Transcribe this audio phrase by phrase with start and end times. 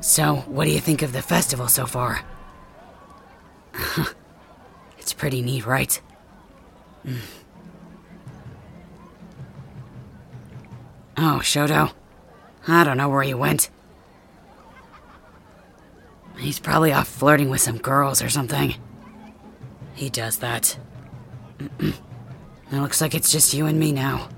[0.00, 2.24] So, what do you think of the festival so far?
[4.98, 6.00] it's pretty neat, right?
[7.04, 7.18] Mm.
[11.16, 11.92] Oh, Shoto.
[12.66, 13.68] I don't know where he went.
[16.38, 18.74] He's probably off flirting with some girls or something.
[19.94, 20.78] He does that.
[21.78, 21.94] it
[22.72, 24.30] looks like it's just you and me now.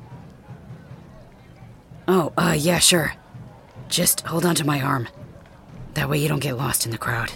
[2.09, 3.15] Oh, uh, yeah, sure.
[3.89, 5.07] Just hold on to my arm.
[5.95, 7.33] That way you don't get lost in the crowd.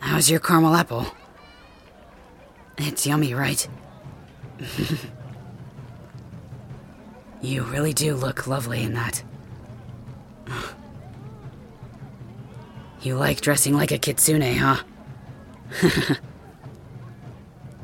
[0.00, 1.06] How's your caramel apple?
[2.78, 3.68] It's yummy, right?
[7.42, 9.22] you really do look lovely in that.
[13.02, 14.82] You like dressing like a kitsune, huh?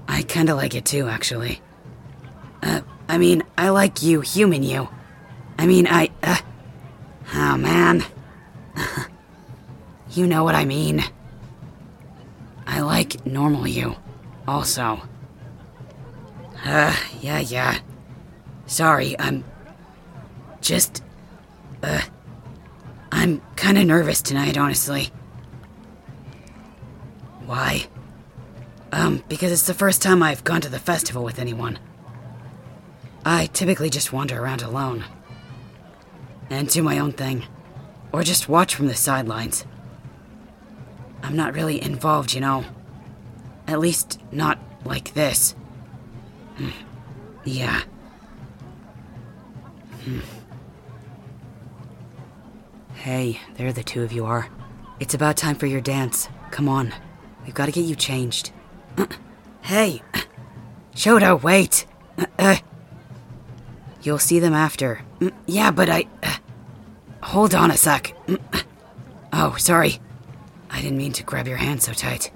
[0.06, 1.62] I kinda like it too, actually.
[2.62, 4.91] Uh, I mean, I like you, human you.
[5.59, 6.37] I mean, I, uh.
[7.34, 8.05] Oh, man.
[10.17, 11.05] You know what I mean.
[12.67, 13.97] I like normal you,
[14.48, 15.03] also.
[16.64, 17.78] Uh, yeah, yeah.
[18.67, 19.44] Sorry, I'm.
[20.61, 21.03] Just.
[21.83, 22.00] Uh.
[23.12, 25.11] I'm kinda nervous tonight, honestly.
[27.47, 27.87] Why?
[28.92, 31.78] Um, because it's the first time I've gone to the festival with anyone.
[33.25, 35.05] I typically just wander around alone.
[36.50, 37.44] And do my own thing.
[38.12, 39.64] Or just watch from the sidelines.
[41.27, 42.64] I'm not really involved, you know.
[43.66, 45.56] At least, not like this.
[46.56, 46.70] Hmm.
[47.44, 47.82] Yeah.
[50.04, 50.20] Hmm.
[52.94, 54.48] Hey, there the two of you are.
[55.00, 56.28] It's about time for your dance.
[56.52, 56.94] Come on.
[57.44, 58.52] We've got to get you changed.
[59.62, 60.02] hey!
[60.94, 61.86] Shoto, wait!
[62.38, 62.56] Uh,
[64.02, 65.00] you'll see them after.
[65.47, 66.06] Yeah, but I.
[66.22, 66.36] Uh,
[67.20, 68.14] hold on a sec.
[69.32, 69.98] Oh, sorry.
[70.70, 72.31] I didn't mean to grab your hand so tight.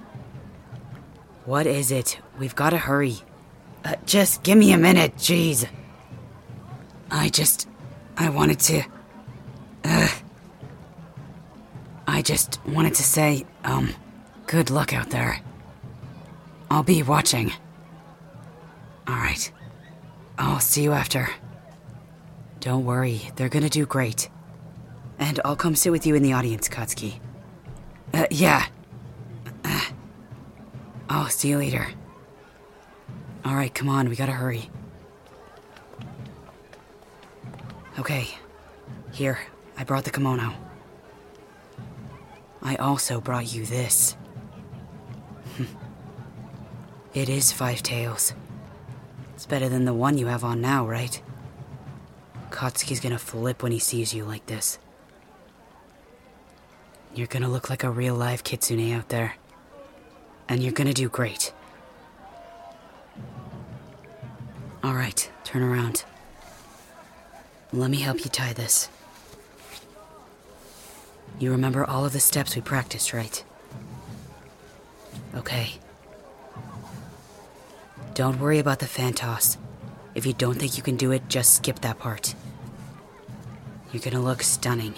[1.45, 2.19] What is it?
[2.39, 3.17] We've got to hurry.
[3.85, 5.67] Uh, just give me a minute, jeez.
[7.11, 7.69] I just.
[8.17, 8.83] I wanted to.
[9.85, 10.09] Uh.
[12.07, 13.95] I just wanted to say, um.
[14.47, 15.41] Good luck out there.
[16.71, 17.53] I'll be watching.
[19.09, 19.53] Alright.
[20.39, 21.29] I'll see you after.
[22.61, 24.29] Don't worry, they're gonna do great.
[25.19, 27.21] And I'll come sit with you in the audience, Katsuki.
[28.13, 28.67] Uh, yeah.
[29.65, 29.85] Uh,
[31.09, 31.87] I'll see you later.
[33.47, 34.71] Alright, come on, we gotta hurry.
[37.99, 38.29] Okay.
[39.13, 39.39] Here,
[39.77, 40.55] I brought the kimono.
[42.63, 44.17] I also brought you this.
[47.13, 48.35] It is Five Tails.
[49.35, 51.21] It's better than the one you have on now, right?
[52.51, 54.79] Katsuki's gonna flip when he sees you like this.
[57.15, 59.35] You're gonna look like a real live kitsune out there.
[60.49, 61.53] And you're gonna do great.
[64.85, 66.05] Alright, turn around.
[67.73, 68.89] Let me help you tie this.
[71.39, 73.45] You remember all of the steps we practiced, right?
[75.35, 75.75] Okay.
[78.15, 79.57] Don't worry about the fan toss.
[80.15, 82.35] If you don't think you can do it, just skip that part.
[83.93, 84.95] You're gonna look stunning.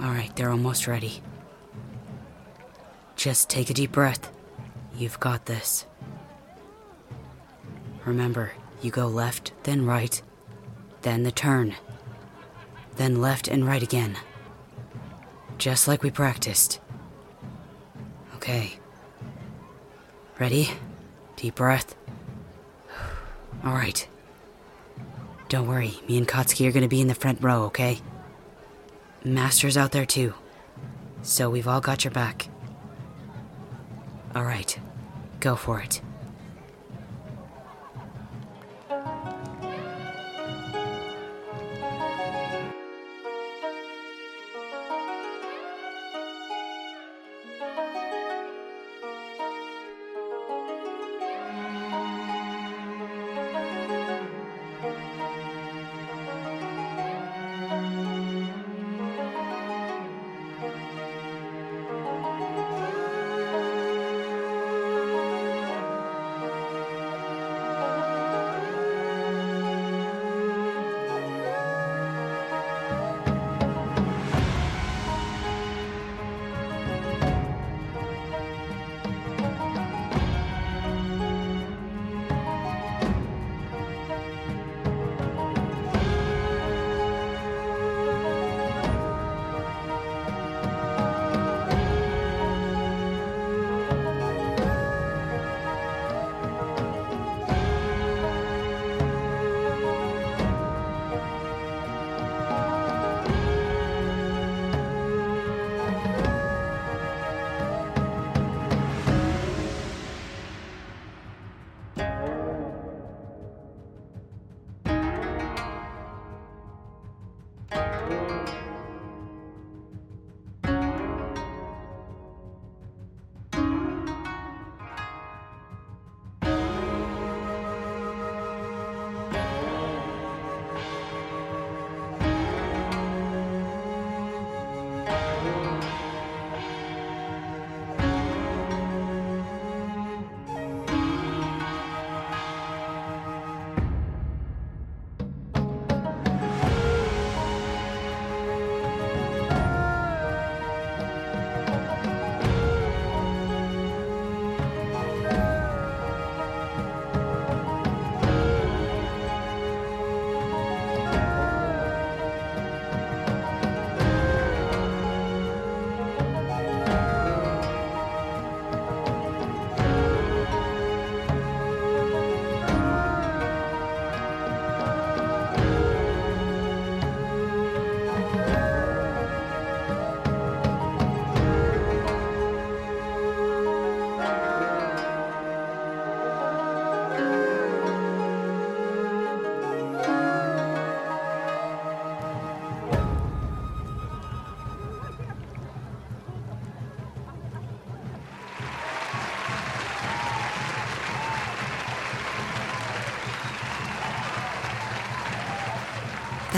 [0.00, 1.22] Alright, they're almost ready.
[3.16, 4.30] Just take a deep breath.
[4.96, 5.86] You've got this.
[8.04, 10.22] Remember, you go left, then right,
[11.02, 11.74] then the turn,
[12.96, 14.16] then left and right again.
[15.58, 16.80] Just like we practiced.
[18.36, 18.78] Okay.
[20.38, 20.70] Ready?
[21.34, 21.96] Deep breath.
[23.64, 24.06] All right.
[25.48, 27.98] Don't worry, me and Katsuki are gonna be in the front row, okay?
[29.24, 30.34] Master's out there too.
[31.22, 32.48] So we've all got your back.
[34.34, 34.78] All right.
[35.40, 36.00] Go for it.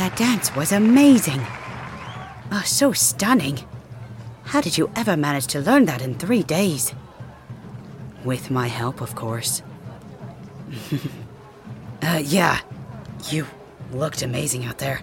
[0.00, 1.43] That dance was amazing.
[2.50, 3.58] Oh, so stunning.
[4.44, 6.94] How did you ever manage to learn that in three days?
[8.25, 9.61] With my help, of course.
[12.02, 12.61] uh, yeah.
[13.29, 13.47] You
[13.93, 15.02] looked amazing out there.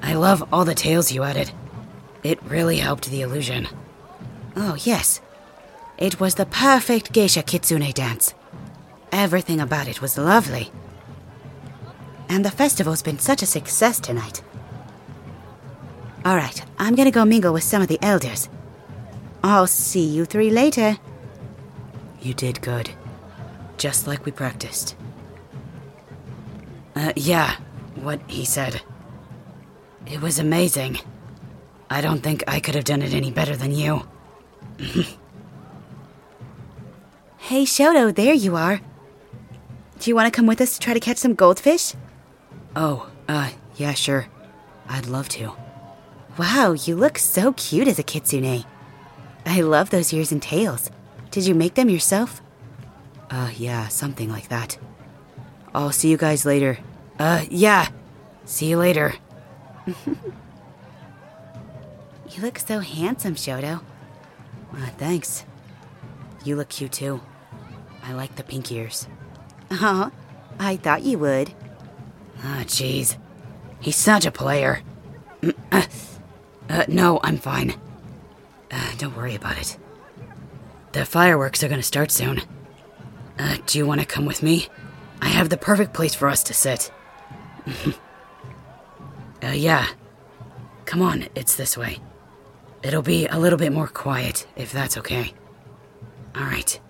[0.00, 1.52] I love all the tails you added.
[2.22, 3.68] It really helped the illusion.
[4.56, 5.20] Oh, yes.
[5.98, 8.32] It was the perfect geisha kitsune dance.
[9.12, 10.72] Everything about it was lovely.
[12.30, 14.40] And the festival's been such a success tonight.
[16.24, 18.48] All right, I'm gonna go mingle with some of the elders.
[19.42, 20.96] I'll see you three later.
[22.22, 22.90] You did good.
[23.78, 24.94] Just like we practiced.
[26.94, 27.56] Uh, yeah,
[27.96, 28.80] what he said.
[30.06, 31.00] It was amazing.
[31.90, 34.06] I don't think I could have done it any better than you.
[37.38, 38.80] hey, Shoto, there you are.
[39.98, 41.94] Do you want to come with us to try to catch some goldfish?
[42.76, 44.26] Oh, uh, yeah, sure.
[44.88, 45.52] I'd love to.
[46.38, 48.64] Wow, you look so cute as a kitsune.
[49.46, 50.90] I love those ears and tails.
[51.30, 52.42] Did you make them yourself?
[53.30, 54.78] Uh, yeah, something like that.
[55.74, 56.78] I'll see you guys later.
[57.18, 57.88] Uh, yeah.
[58.44, 59.14] See you later.
[59.86, 60.24] you
[62.40, 63.82] look so handsome, Shoto.
[64.72, 65.44] Uh, thanks.
[66.44, 67.20] You look cute too.
[68.02, 69.06] I like the pink ears.
[69.70, 70.10] Oh,
[70.58, 71.52] I thought you would.
[72.42, 73.16] Ah, oh, jeez.
[73.80, 74.82] He's such a player.
[76.70, 77.74] Uh, no, I'm fine.
[78.70, 79.76] Uh, don't worry about it.
[80.92, 82.42] The fireworks are gonna start soon.
[83.38, 84.68] Uh, do you want to come with me?
[85.20, 86.92] I have the perfect place for us to sit.
[89.42, 89.86] uh, yeah.
[90.84, 91.98] Come on, it's this way.
[92.82, 95.34] It'll be a little bit more quiet, if that's okay.
[96.36, 96.80] Alright.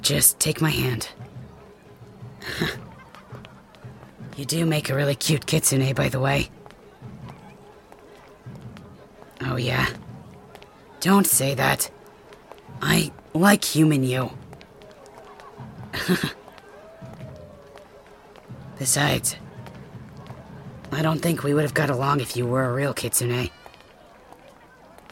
[0.00, 1.08] Just take my hand.
[4.42, 6.50] you do make a really cute kitsune, by the way.
[9.40, 9.86] Oh, yeah.
[10.98, 11.88] Don't say that.
[12.80, 14.32] I like human you.
[18.80, 19.36] Besides,
[20.90, 23.48] I don't think we would have got along if you were a real kitsune.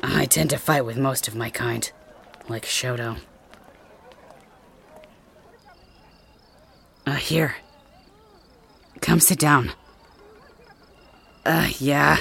[0.02, 1.88] I tend to fight with most of my kind,
[2.48, 3.18] like Shoto.
[7.06, 7.54] Uh, here.
[9.00, 9.72] Come sit down.
[11.44, 12.18] Uh, yeah.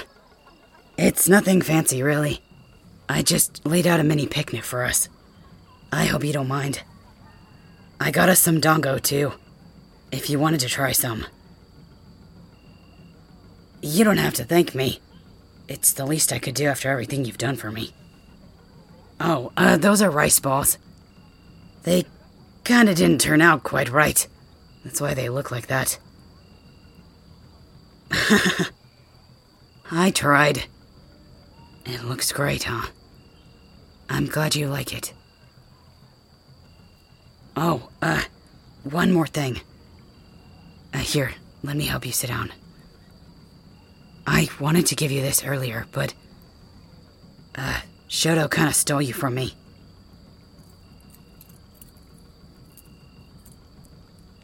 [0.97, 2.41] It's nothing fancy, really.
[3.07, 5.09] I just laid out a mini picnic for us.
[5.91, 6.83] I hope you don't mind.
[7.99, 9.33] I got us some dango, too,
[10.11, 11.25] if you wanted to try some.
[13.81, 14.99] You don't have to thank me.
[15.67, 17.93] It's the least I could do after everything you've done for me.
[19.19, 20.77] Oh, uh, those are rice balls.
[21.83, 22.05] They
[22.63, 24.27] kinda didn't turn out quite right.
[24.83, 25.99] That's why they look like that.
[29.91, 30.65] I tried.
[31.85, 32.87] It looks great, huh?
[34.09, 35.13] I'm glad you like it.
[37.55, 38.23] Oh, uh,
[38.83, 39.61] one more thing.
[40.93, 42.51] Uh, here, let me help you sit down.
[44.25, 46.13] I wanted to give you this earlier, but.
[47.55, 49.53] Uh, Shoto kinda stole you from me.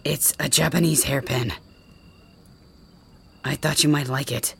[0.03, 1.53] It's a Japanese hairpin.
[3.45, 4.55] I thought you might like it.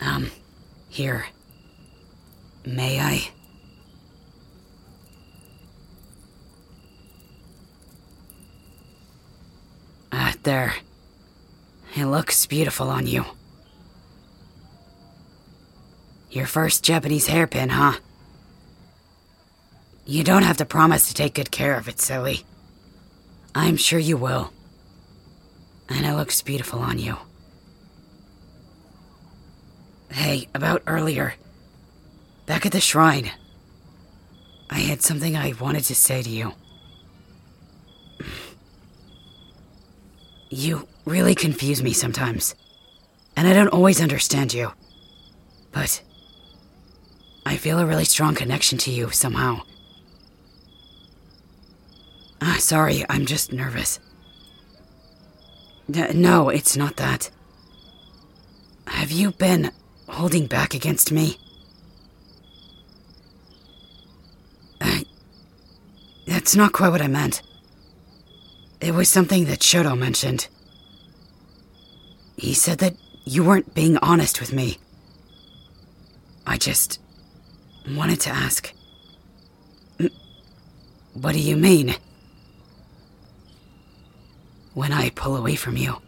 [0.00, 0.32] Um,
[0.88, 1.26] here.
[2.66, 3.30] May I?
[10.10, 10.74] Ah, there.
[11.94, 13.24] It looks beautiful on you.
[16.32, 18.00] Your first Japanese hairpin, huh?
[20.04, 22.44] You don't have to promise to take good care of it, silly.
[23.54, 24.52] I'm sure you will.
[25.88, 27.16] And it looks beautiful on you.
[30.10, 31.34] Hey, about earlier.
[32.46, 33.30] Back at the shrine.
[34.70, 36.52] I had something I wanted to say to you.
[40.50, 42.54] You really confuse me sometimes.
[43.36, 44.72] And I don't always understand you.
[45.72, 46.02] But
[47.46, 49.62] I feel a really strong connection to you somehow.
[52.40, 53.98] Ah, sorry, I'm just nervous.
[55.94, 57.30] No, it's not that.
[58.86, 59.70] Have you been
[60.08, 61.38] holding back against me?
[66.26, 67.42] That's not quite what I meant.
[68.80, 70.48] It was something that Shoto mentioned.
[72.36, 74.78] He said that you weren't being honest with me.
[76.46, 77.00] I just
[77.88, 78.72] wanted to ask.
[81.12, 81.96] What do you mean?
[84.74, 85.98] When I pull away from you,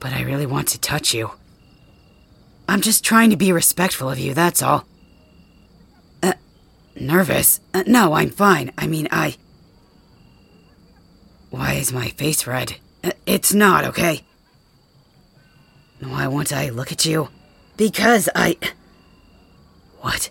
[0.00, 1.30] but I really want to touch you.
[2.68, 4.84] I'm just trying to be respectful of you, that's all.
[6.22, 6.32] Uh,
[6.96, 7.60] nervous?
[7.72, 8.72] Uh, no, I'm fine.
[8.76, 9.36] I mean, I.
[11.50, 12.76] Why is my face red?
[13.04, 14.24] Uh, it's not, okay?
[16.00, 17.28] Why won't I look at you?
[17.76, 18.58] Because I.
[20.00, 20.30] What?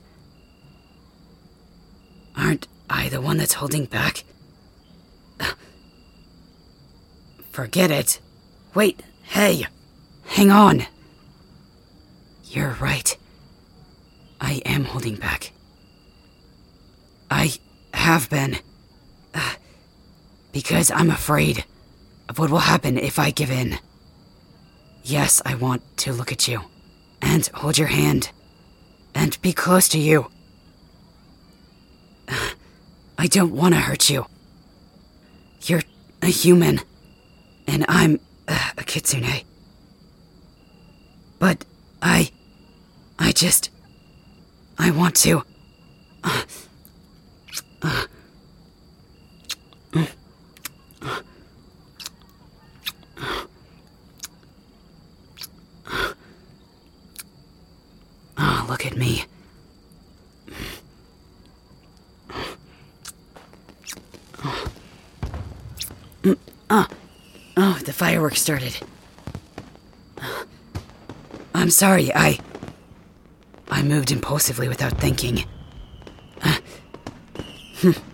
[2.37, 4.23] Aren't I the one that's holding back?
[7.55, 8.19] Forget it.
[8.73, 9.65] Wait, hey,
[10.25, 10.85] hang on.
[12.43, 13.17] You're right.
[14.41, 15.53] I am holding back.
[17.31, 17.53] I
[17.93, 18.57] have been.
[19.33, 19.53] Uh,
[20.51, 21.63] because I'm afraid
[22.27, 23.79] of what will happen if I give in.
[25.05, 26.59] Yes, I want to look at you
[27.21, 28.31] and hold your hand
[29.13, 30.29] and be close to you.
[33.17, 34.25] I don't want to hurt you.
[35.61, 35.83] You're
[36.21, 36.81] a human,
[37.67, 39.43] and I'm uh, a kitsune.
[41.39, 41.65] But
[42.01, 42.31] I.
[43.17, 43.69] I just.
[44.77, 45.43] I want to.
[46.23, 46.43] Uh,
[47.81, 48.05] uh,
[58.37, 59.23] Oh, look at me.
[66.69, 66.87] Oh,
[67.57, 68.77] oh, the fireworks started.
[71.53, 72.39] I'm sorry, I.
[73.69, 75.45] I moved impulsively without thinking.
[76.41, 76.57] Uh,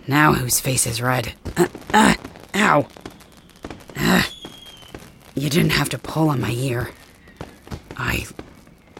[0.06, 1.34] now whose face is red?
[1.56, 2.14] Uh, uh,
[2.54, 2.86] ow!
[3.96, 4.22] Uh,
[5.34, 6.90] you didn't have to pull on my ear.
[7.96, 8.26] I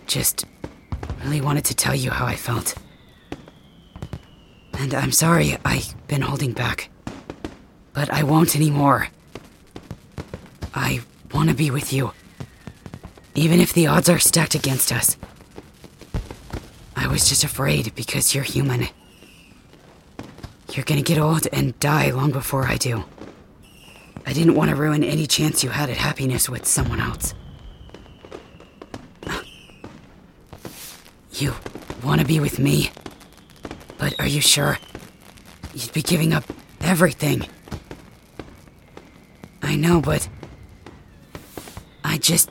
[0.06, 0.46] just
[1.24, 2.74] really wanted to tell you how I felt.
[4.74, 6.90] And I'm sorry I've been holding back.
[7.92, 9.08] But I won't anymore.
[10.74, 11.00] I
[11.32, 12.12] want to be with you.
[13.34, 15.16] Even if the odds are stacked against us.
[16.96, 18.88] I was just afraid because you're human.
[20.72, 23.04] You're gonna get old and die long before I do.
[24.26, 27.34] I didn't want to ruin any chance you had at happiness with someone else.
[31.32, 31.54] You
[32.04, 32.90] want to be with me?
[33.98, 34.78] But are you sure?
[35.74, 36.44] You'd be giving up
[36.80, 37.46] everything.
[39.62, 40.28] I know, but.
[42.22, 42.50] Just.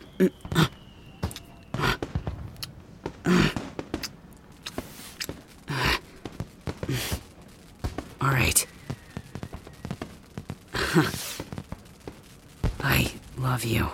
[8.20, 8.68] All right.
[12.82, 13.88] I love you.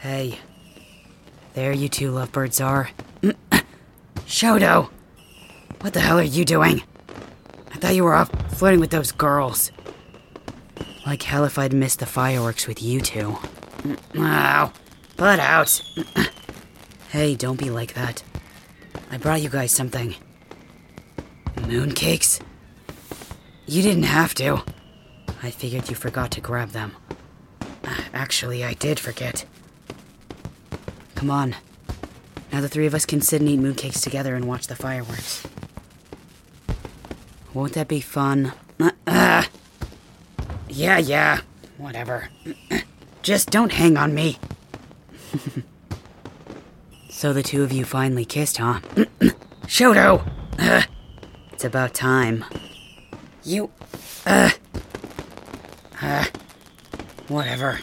[0.00, 0.38] Hey.
[1.54, 2.88] There you two lovebirds are.
[4.26, 4.88] Shoto!
[5.80, 6.82] What the hell are you doing?
[7.72, 9.70] I thought you were off flirting with those girls.
[11.04, 13.36] Like hell if I'd missed the fireworks with you two.
[14.16, 14.72] Ow.
[15.16, 15.82] Put out.
[17.10, 18.22] hey, don't be like that.
[19.10, 20.14] I brought you guys something.
[21.56, 22.40] Mooncakes?
[23.66, 24.62] You didn't have to.
[25.42, 26.92] I figured you forgot to grab them.
[28.14, 29.44] Actually, I did forget.
[31.14, 31.56] Come on.
[32.52, 35.46] Now the three of us can sit and eat mooncakes together and watch the fireworks.
[37.54, 38.52] Won't that be fun?
[38.78, 39.44] Uh, uh.
[40.72, 41.40] Yeah, yeah.
[41.76, 42.28] Whatever.
[43.22, 44.38] Just don't hang on me.
[47.10, 48.80] so the two of you finally kissed, huh?
[49.66, 50.26] Shoto!
[50.58, 50.82] Uh,
[51.52, 52.44] it's about time.
[53.44, 53.70] You.
[54.24, 54.50] Uh.
[56.00, 56.24] Uh.
[57.28, 57.78] Whatever.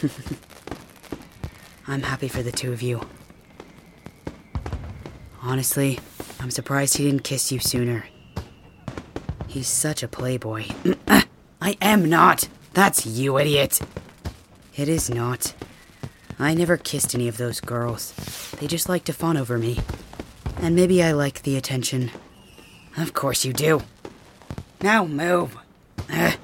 [1.88, 3.00] I'm happy for the two of you.
[5.42, 5.98] Honestly,
[6.38, 8.06] I'm surprised he didn't kiss you sooner.
[9.48, 10.66] He's such a playboy.
[11.66, 12.48] I am not!
[12.74, 13.80] That's you, idiot!
[14.76, 15.52] It is not.
[16.38, 18.12] I never kissed any of those girls.
[18.60, 19.80] They just like to fawn over me.
[20.58, 22.12] And maybe I like the attention.
[22.96, 23.82] Of course you do.
[24.80, 25.58] Now move.
[26.06, 26.38] the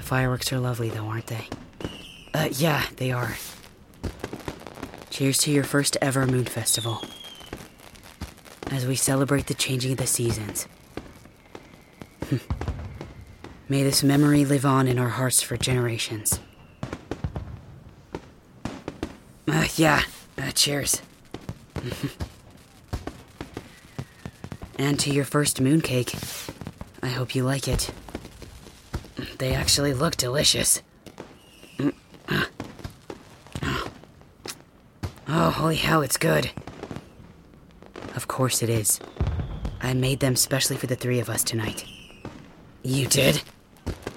[0.00, 1.48] fireworks are lovely, though, aren't they?
[2.32, 3.36] Uh, yeah, they are.
[5.10, 7.04] Cheers to your first ever moon festival.
[8.70, 10.66] As we celebrate the changing of the seasons.
[13.68, 16.40] May this memory live on in our hearts for generations.
[19.46, 20.02] Uh, yeah,
[20.36, 21.02] uh, cheers.
[24.78, 26.14] and to your first mooncake.
[27.02, 27.90] I hope you like it.
[29.38, 30.82] They actually look delicious.
[35.30, 36.50] Oh, holy hell, it's good.
[38.14, 38.98] Of course it is.
[39.82, 41.84] I made them specially for the three of us tonight.
[42.82, 43.42] You did?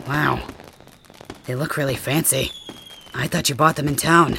[0.08, 0.48] Wow.
[1.45, 2.52] They look really fancy.
[3.13, 4.38] I thought you bought them in town.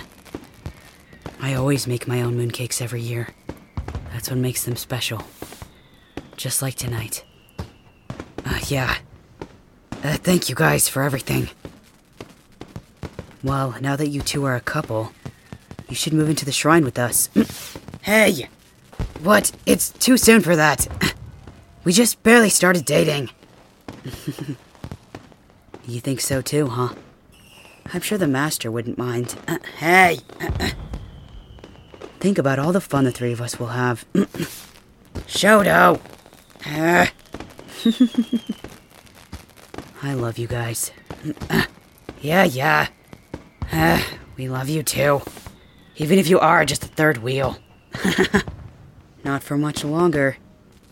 [1.41, 3.29] I always make my own mooncakes every year.
[4.13, 5.23] That's what makes them special.
[6.37, 7.25] Just like tonight.
[8.45, 8.97] Uh, yeah.
[10.05, 11.49] Uh, thank you guys for everything.
[13.43, 15.13] Well, now that you two are a couple,
[15.89, 17.29] you should move into the shrine with us.
[18.03, 18.49] hey!
[19.21, 19.53] What?
[19.67, 20.87] It's too soon for that.
[21.85, 23.31] We just barely started dating.
[25.87, 26.95] you think so too, huh?
[27.93, 29.37] I'm sure the master wouldn't mind.
[29.49, 30.19] Uh, hey!
[32.21, 34.05] think about all the fun the three of us will have.
[35.27, 36.01] Shoto!
[36.65, 37.07] Uh.
[40.03, 40.93] I love you guys.
[42.21, 42.89] yeah, yeah.
[43.71, 44.03] Uh,
[44.37, 45.23] we love you too.
[45.97, 47.59] Even if you are just a third wheel.
[49.25, 50.37] Not for much longer.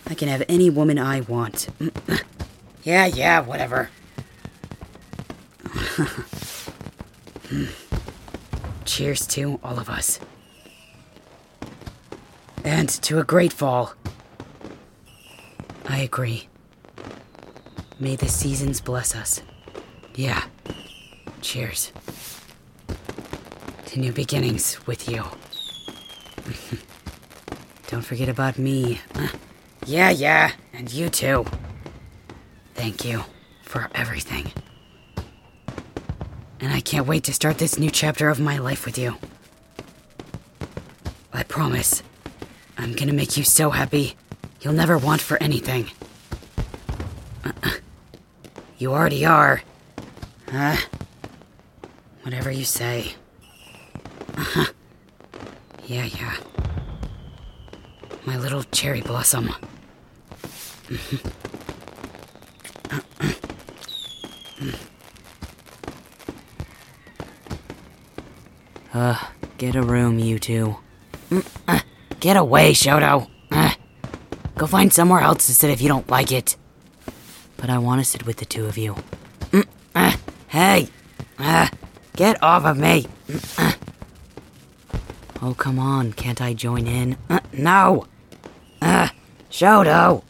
[0.06, 1.68] I can have any woman I want.
[2.82, 3.90] Yeah, yeah, whatever.
[8.84, 10.18] Cheers to all of us.
[12.64, 13.94] And to a great fall.
[15.88, 16.48] I agree.
[17.98, 19.42] May the seasons bless us.
[20.14, 20.44] Yeah.
[21.40, 21.92] Cheers.
[23.86, 25.24] To new beginnings with you.
[27.88, 29.00] Don't forget about me.
[29.86, 31.46] Yeah, yeah, and you too.
[32.80, 33.24] Thank you
[33.60, 34.50] for everything.
[36.60, 39.16] And I can't wait to start this new chapter of my life with you.
[41.30, 42.02] I promise.
[42.78, 44.16] I'm gonna make you so happy,
[44.62, 45.90] you'll never want for anything.
[47.44, 47.72] Uh-uh.
[48.78, 49.60] You already are.
[50.50, 50.78] Huh?
[52.22, 53.12] Whatever you say.
[54.38, 54.72] Uh huh.
[55.84, 56.36] Yeah, yeah.
[58.24, 59.50] My little cherry blossom.
[69.58, 70.76] Get a room, you two.
[71.68, 71.80] Uh,
[72.20, 73.28] get away, Shoto.
[73.50, 73.74] Uh,
[74.56, 76.56] go find somewhere else to sit if you don't like it.
[77.56, 78.96] But I want to sit with the two of you.
[79.94, 80.16] Uh,
[80.48, 80.88] hey!
[82.16, 83.06] Get off of me!
[83.58, 83.72] Uh.
[85.42, 86.12] Oh, come on.
[86.12, 87.16] Can't I join in?
[87.52, 88.06] No!
[89.50, 90.22] Shoto!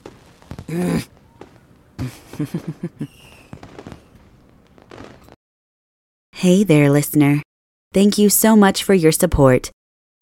[6.32, 7.42] hey there, listener.
[7.92, 9.70] Thank you so much for your support.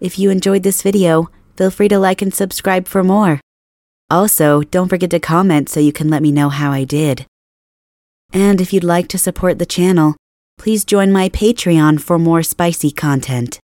[0.00, 3.40] If you enjoyed this video, feel free to like and subscribe for more.
[4.08, 7.26] Also, don't forget to comment so you can let me know how I did.
[8.32, 10.16] And if you'd like to support the channel,
[10.56, 13.60] please join my Patreon for more spicy content.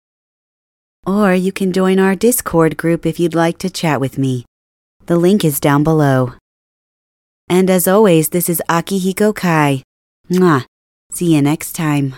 [1.06, 4.46] Or you can join our Discord group if you'd like to chat with me.
[5.06, 6.34] The link is down below.
[7.48, 9.84] And as always, this is Akihiko Kai.
[10.32, 10.66] Mwah.
[11.12, 12.16] See you next time.